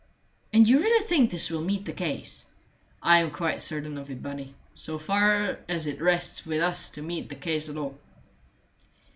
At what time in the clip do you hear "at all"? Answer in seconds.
7.69-7.95